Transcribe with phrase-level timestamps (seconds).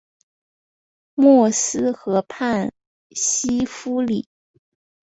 [1.13, 2.73] 默斯河畔
[3.11, 4.27] 西夫里。